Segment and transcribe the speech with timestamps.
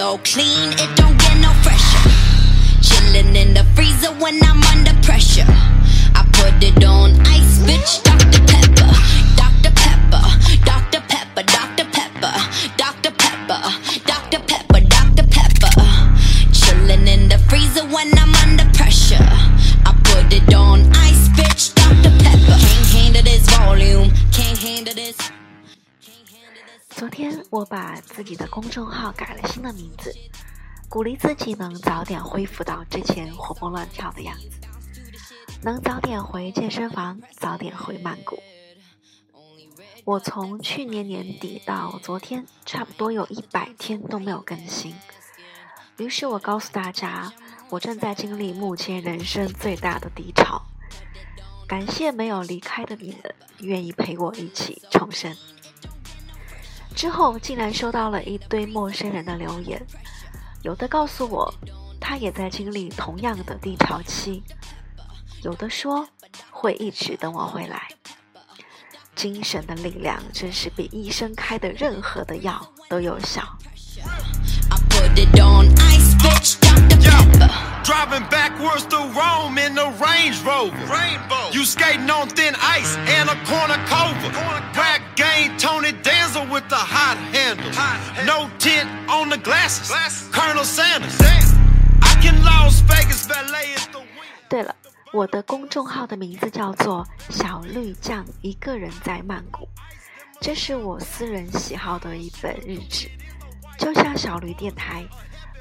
[0.00, 2.08] So clean, it don't get no fresher.
[2.80, 5.44] Chilling in the freezer when I'm under pressure.
[6.14, 8.09] I put it on ice, bitch,
[27.70, 30.12] 把自己的公众号改了新的名字，
[30.88, 34.60] 鼓励自己能早点恢复到之前活蹦乱跳的样子，
[35.62, 38.42] 能早点回健身房，早点回曼谷。
[40.04, 44.96] 我从去年年底到昨天，差不多有一百天都没有更新。
[45.98, 47.32] 于是我告诉大家，
[47.68, 50.60] 我正在经历目前人生最大的低潮。
[51.68, 55.36] 感谢没有离开的你们，愿意陪我一起重生。
[56.94, 59.80] 之后竟然收到了一堆陌生人的留言，
[60.62, 61.52] 有的告诉我
[62.00, 64.42] 他也在经历同样的低潮期，
[65.42, 66.08] 有的说
[66.50, 67.88] 会一直等我回来。
[69.14, 73.42] 精神的力量真是比医生开的任何的药都有效。
[74.70, 76.96] I put it on ice, bitch, Dr.
[77.00, 77.50] Pepper.
[77.82, 80.76] Driving backwards to Rome in the Range Rover.
[80.86, 81.50] Rainbow.
[81.52, 84.30] You skating on thin ice and a corner cover.
[85.20, 87.76] Game Tony Danza with the hot handles.
[88.24, 89.92] No tint on the glasses.
[90.32, 91.14] Colonel Sanders.
[92.00, 94.32] I can Las Vegas valet at the wing.
[94.48, 94.74] 对了，
[95.12, 99.68] 我的公众号的名字叫做“小绿酱一个人在曼谷”，
[100.40, 103.10] 这是我私人喜好的一本日志，
[103.78, 105.04] 就像小驴电台，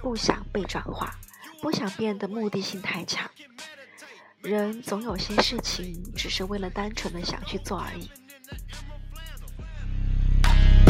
[0.01, 1.13] 不想被转化，
[1.61, 3.29] 不想变得目的性太强。
[4.41, 8.09] 人总有些事情只是为了单纯的想去做而已。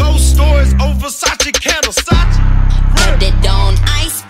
[0.09, 1.97] Ghost stories over Versace candles.
[1.97, 2.41] Sachi.
[2.95, 4.23] Put it on ice,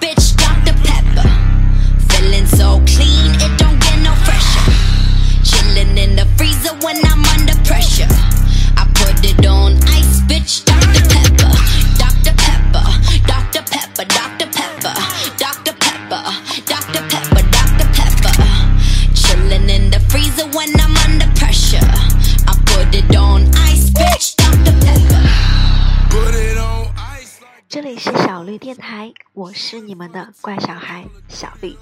[27.68, 31.76] 这里是小绿电台，我是你们的怪小孩小绿。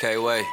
[0.00, 0.44] K way.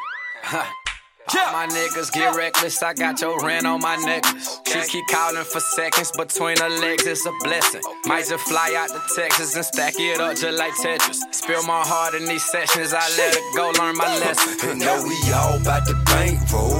[1.33, 2.81] All my niggas get reckless.
[2.83, 4.59] I got your rent on my necklace.
[4.65, 7.05] She keep calling for seconds between her legs.
[7.05, 7.81] It's a blessing.
[8.05, 11.21] Might just fly out to Texas and stack it up just like Tetris.
[11.31, 12.93] Spill my heart in these sessions.
[12.93, 14.57] I let her go learn my lesson.
[14.67, 16.75] You know we all about the bankroll.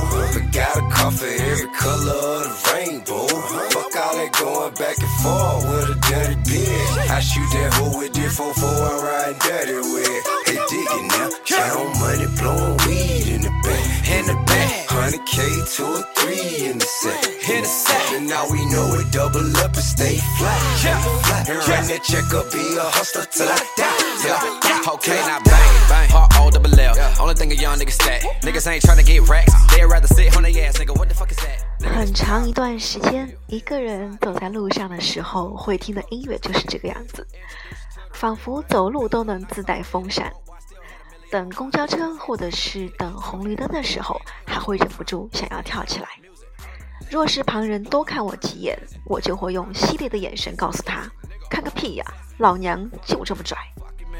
[1.06, 3.26] But got a car for every color of the rainbow.
[3.70, 7.10] Fuck all that going back and forth with a dirty bitch.
[7.10, 10.22] I shoot that hoe with this 4 I'm riding dirty with.
[10.46, 11.30] They digging now.
[11.46, 13.86] Count money, blowing weed in the bank.
[14.10, 14.86] In the back.
[14.90, 15.36] 100k
[15.76, 17.22] to a three in the set.
[17.54, 18.12] In the set.
[18.18, 20.58] And now we know it double up and stay flat.
[20.82, 20.98] Yeah.
[21.22, 21.48] Flat.
[21.48, 23.94] And run that check up, be a hustler till I die.
[24.26, 24.94] Till I die.
[24.94, 25.38] Okay, now
[26.06, 26.16] bang.
[26.16, 26.94] Heart O double L.
[27.20, 28.22] Only thing a young nigga stack.
[28.42, 29.52] Niggas ain't tryna get racks.
[29.70, 30.96] They'd rather sit on their ass, nigga.
[30.96, 31.64] What the fuck is that?
[31.88, 37.26] 很长一段时间，一个人走在路上的时候，会听的音乐就是这个样子，
[38.12, 40.32] 仿佛走路都能自带风扇。
[41.30, 46.08] 等公交车或者是等红绿灯的时候，还会忍不住想要跳起来。
[47.10, 51.08] 若是旁人多看我几眼，我就会用犀利的眼神告诉他
[51.48, 52.04] ：“看个屁呀、
[52.38, 53.56] 老娘就这么拽。”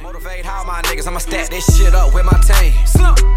[0.03, 2.73] Motivate all my niggas, I'ma stack this shit up with my team.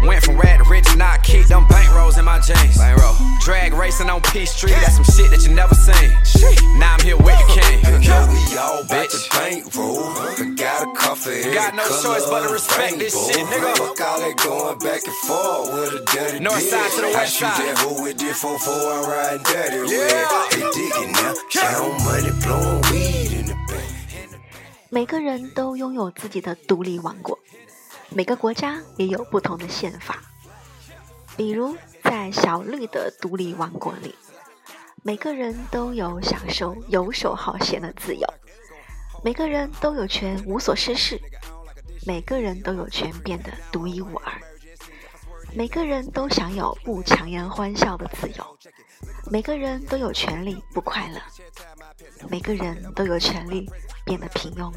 [0.06, 2.76] Went from red to rich, now I keep them bankrolls in my jeans.
[2.78, 3.14] Bankroll.
[3.40, 6.10] Drag racing on P Street, that's some shit that you never seen.
[6.78, 7.82] Now I'm here with the king.
[8.04, 9.28] Know we all about Bitch.
[9.28, 10.56] the bankroll.
[10.56, 13.76] Got a for every got no choice but to respect this shit, nigga.
[13.76, 17.16] Fuck all that going back and forth with a dirty North side to the west
[17.16, 17.66] I shoot side.
[17.66, 20.48] that hoe with this 4 I'm riding dirty Yeah.
[20.52, 21.34] They digging now.
[21.50, 23.49] Count money, blowing weed in the bank.
[24.92, 27.38] 每个人都拥有自己的独立王国，
[28.08, 30.20] 每个国家也有不同的宪法。
[31.36, 34.12] 比如，在小绿的独立王国里，
[35.04, 38.26] 每个人都有享受游手好闲的自由，
[39.22, 41.20] 每个人都有权无所事事，
[42.04, 44.32] 每个人都有权变得独一无二，
[45.54, 48.58] 每个人都享有不强颜欢笑的自由，
[49.30, 51.20] 每个人都有权利不快乐，
[52.28, 53.68] 每个人都有权利
[54.04, 54.72] 变得平庸。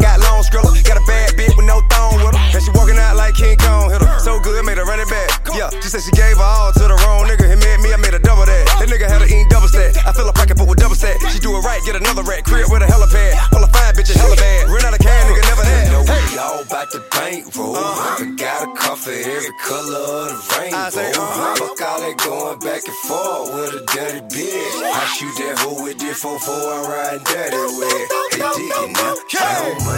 [0.00, 0.08] Pew, nigga, get back on, nigga.
[0.08, 0.08] We putting on, nigga.
[0.08, 2.56] Got long skriller, got a bad bitch with no thong with her.
[2.56, 4.18] And she walking out like King Kong hit her.
[4.18, 5.28] So good, made her run it back.
[5.54, 7.48] Yeah, she said she gave her all to the wrong nigga.
[7.48, 8.64] He met me, I made a double that.
[8.80, 9.96] That nigga had her eating double stack.
[10.06, 11.20] I feel a pocket but with double stack.
[11.30, 12.44] She do it right, get another rack.
[12.44, 13.36] Crib with a helipad.
[13.52, 14.68] Pull a fine bitch, hella bad.
[14.68, 15.84] Run out of cash, nigga, never that.
[15.86, 17.76] You know we all about the bankroll.
[17.76, 18.24] Uh-huh.
[18.36, 20.90] Got a cuff for every color of the rainbow.
[20.90, 21.56] Say, uh-huh.
[21.60, 24.74] Fuck all that going back and forth with a dirty bitch.
[24.80, 28.08] I shoot that hoe with this 4 4 I'm riding dirty with.
[28.32, 29.14] They digging now.
[29.30, 29.89] Found money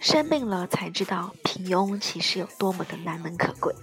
[0.00, 3.74] 生病了才知道平庸其实有多么的难能可贵。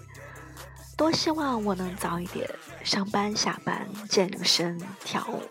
[0.97, 2.49] 多希望我能早一点
[2.83, 5.41] 上班下班、健身跳舞。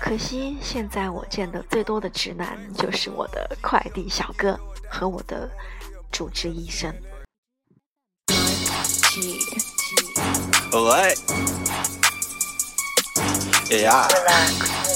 [0.00, 4.58] 可惜现在我见的最多的直男就是我的快递小哥
[4.88, 5.50] 和我的
[6.12, 6.94] 主治医生。
[10.70, 11.18] What?
[13.70, 14.87] Yeah.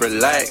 [0.00, 0.50] Relax.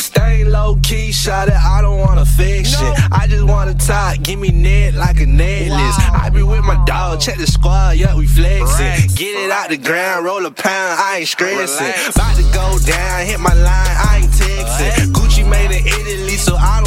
[0.00, 1.54] Stay low key, shot it.
[1.54, 3.12] I don't wanna fix shit.
[3.12, 4.22] I just wanna talk.
[4.22, 5.96] Give me net like a necklace.
[6.14, 7.20] I be with my dog.
[7.20, 7.96] Check the squad.
[7.96, 9.14] Yeah, we flexing.
[9.16, 10.24] Get it out the ground.
[10.24, 10.98] Roll a pound.
[10.98, 11.92] I ain't stressing.
[12.14, 13.26] About to go down.
[13.26, 13.96] Hit my line.
[14.08, 15.12] I ain't texting.
[15.12, 16.85] Gucci made in Italy, so I don't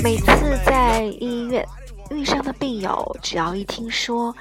[0.00, 1.66] 每次在医院
[2.10, 4.34] 遇上的病友，只要一听说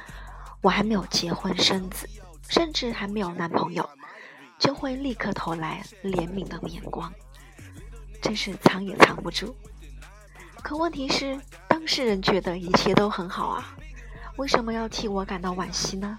[0.61, 2.07] 我还没有结婚生子，
[2.47, 3.87] 甚至还没有男朋友，
[4.59, 7.11] 就会立刻投来怜悯的眼光，
[8.21, 9.55] 真是藏也藏不住。
[10.61, 13.75] 可问题是，当事人觉得一切都很好啊，
[14.37, 16.17] 为什么要替我感到惋惜呢？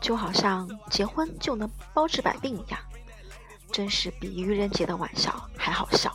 [0.00, 2.78] 就好像结婚就能包治百病一样，
[3.72, 6.14] 真是比愚人节的玩笑还好笑。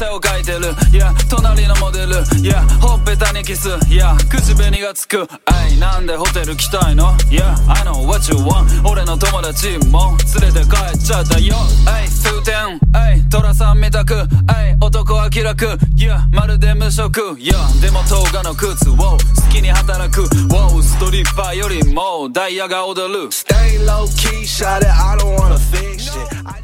[0.00, 0.60] 汗をかいてる。
[0.92, 2.24] いや隣のモデル。
[2.40, 3.68] いやほっぺたにキス。
[3.86, 5.28] いや口紅がつく。
[5.68, 7.14] えいなんでホテル来たいの？
[7.30, 10.16] いや I know what you want 俺の友達も。
[10.40, 11.54] 連れて帰っちゃったよ。
[12.00, 12.80] えい風天。
[13.12, 14.14] えい寅さんみたく。
[14.58, 15.66] えい男は気楽。
[15.94, 17.38] いやまるで無職。
[17.38, 18.94] いやでも東画の靴を。
[18.96, 19.18] 好
[19.52, 20.22] きに働く。
[20.22, 22.30] Wow ストリッパーよりも。
[22.32, 23.28] ダイヤが踊る。
[23.28, 24.86] Stay low key, shot it.
[24.86, 26.59] I don't wanna fix shit.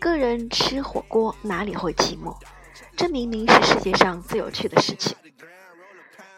[0.00, 2.34] 个人吃火锅哪里会寂寞？
[2.96, 5.14] 这明明是世界上最有趣的事情。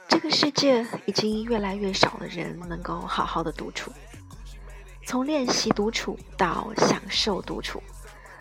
[0.08, 3.92] 这个世界已经越来越少的人能够好好的独处。
[5.06, 7.80] 从练习独处到享受独处，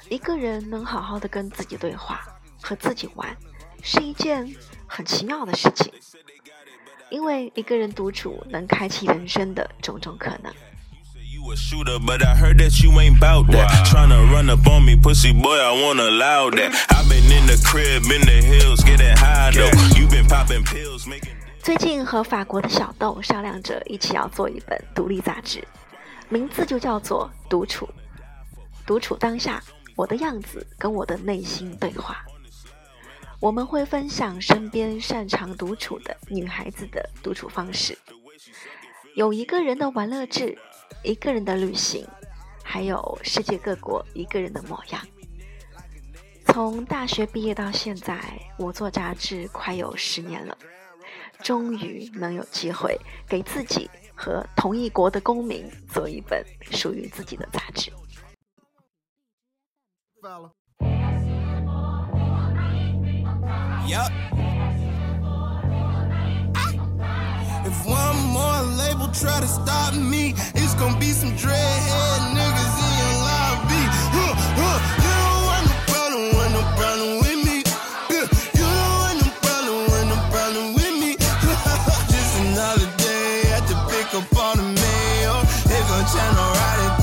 [0.10, 2.22] 一个人能好好的跟自己对话，
[2.60, 3.38] 和自己玩，
[3.84, 4.52] 是一件
[4.88, 5.94] 很奇妙的事情。
[7.12, 10.52] 因为一个人独处能开启人生的种种可能。
[11.42, 13.88] You a shooter, but I heard that you ain't bout that.
[13.88, 16.72] Tryna run up on me, pussy boy, I won't allow that.
[16.92, 19.72] I've been in the crib, in the hills, getting high though.
[19.98, 21.34] You been popping pills, making.
[21.64, 25.68] 最近和法国的小豆商量着一起要做一本独立杂志，
[26.30, 27.88] 名字就叫做《独处》。
[28.86, 29.64] 独处当下，
[29.96, 32.24] 我的样子跟我的内心对话。
[33.40, 37.98] 我们会分享身边擅长独处的女孩子的独处方式，
[39.16, 40.56] 有一个人的玩乐志，
[41.04, 42.08] 一个人的旅行，
[42.64, 45.02] 还有世界各国一个人的模样。
[46.48, 48.20] 从大学毕业到现在，
[48.58, 50.58] 我做杂志快有十年了。
[51.42, 52.96] 终于能有机会
[53.28, 57.92] 给自己和同一国的公民做一本属于自己的杂志。
[63.88, 64.12] Yup.
[67.66, 70.36] If one more label try to stop me,
[86.16, 87.01] and riding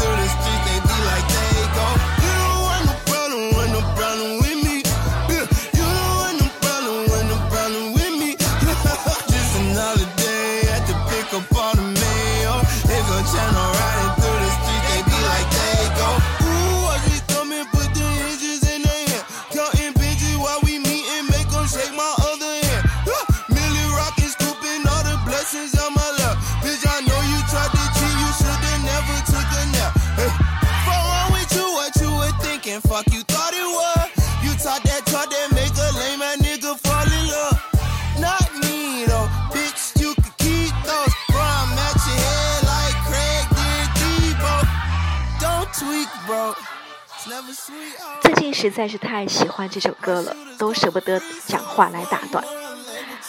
[48.20, 52.44] 最近实在是太喜欢这首歌了，都舍不得讲话来打断。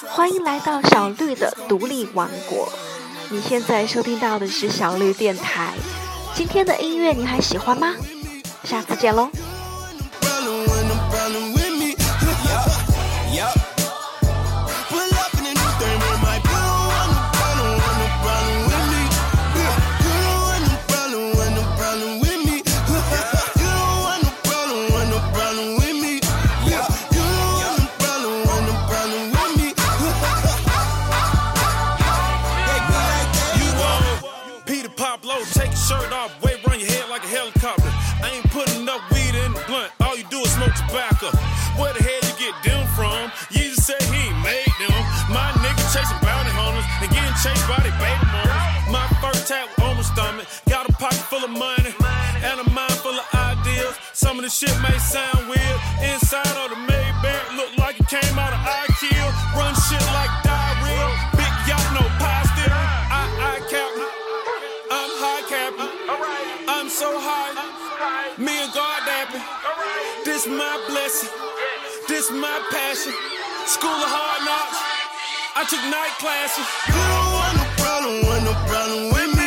[0.09, 2.71] 欢迎来到小绿的独立王国，
[3.29, 5.73] 你现在收听到的是小绿电台。
[6.33, 7.93] 今天的音乐你还喜欢吗？
[8.63, 9.29] 下次见喽！
[54.49, 55.79] The shit may sound weird.
[56.01, 59.29] Inside of the Maybach, look like it came out of IKEA.
[59.53, 61.05] Run shit like diarrhea.
[61.37, 62.01] Big yacht, no
[62.49, 62.73] still.
[62.73, 64.09] I, I captain.
[64.89, 65.89] I'm high captain.
[66.65, 67.53] I'm so high.
[68.41, 69.45] Me and God dapping.
[70.25, 71.29] This my blessing.
[72.07, 73.13] This my passion.
[73.69, 74.81] School of hard knocks.
[75.53, 76.65] I took night classes.
[76.89, 79.38] You don't want no problem when no problem with me.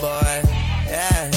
[0.00, 0.46] Boys.
[0.86, 1.30] Yeah,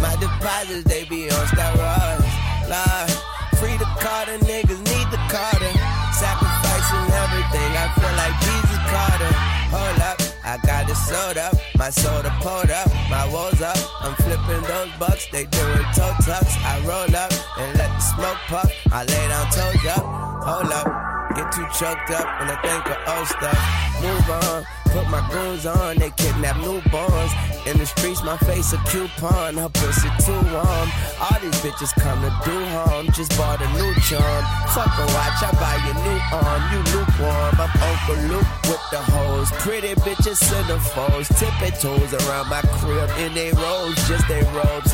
[0.00, 2.26] my deposits they be on steroids.
[2.68, 3.10] Lord,
[3.58, 5.72] free the Carter, niggas need the Carter.
[6.12, 9.32] Sacrificing everything, I feel like Jesus Carter.
[9.76, 13.76] Hold up, I got sold up, my soda pulled up, my woes up.
[14.00, 16.54] I'm flipping those bucks, they doing toe tucks.
[16.64, 18.72] I roll up and let the smoke puff.
[18.90, 20.04] I lay down toes up,
[20.42, 21.15] hold up.
[21.36, 23.60] Get too choked up when I think of old stuff.
[24.00, 27.32] Move on, put my goons on, they kidnap newborns.
[27.66, 30.88] In the streets, my face a coupon, her pussy too warm.
[31.20, 34.44] All these bitches come to do harm, just bought a new charm.
[34.72, 37.54] Fuck a watch, I buy you new arm, you lukewarm.
[37.60, 39.50] I'm Uncle Luke with the hoes.
[39.60, 44.85] Pretty bitches centerfolds, tipping toes around my crib in they robes, just they robes.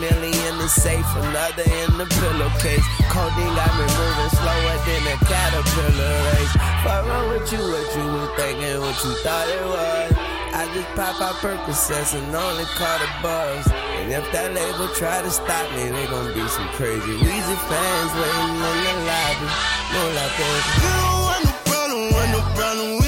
[0.00, 2.86] Million in the safe, another in the pillowcase.
[3.10, 6.54] Codeine got me moving slower than a caterpillar race.
[6.84, 7.62] What wrong with you?
[7.62, 8.80] What you was thinking?
[8.80, 10.34] What you thought it was?
[10.54, 13.66] I just pop out Percocets and only caught a buzz.
[13.98, 18.12] And if that label try to stop me, they gon' be some crazy Weezy fans
[18.14, 19.48] waiting in the lobby.
[19.94, 20.34] No, like
[20.78, 23.03] You don't want no problem when no problem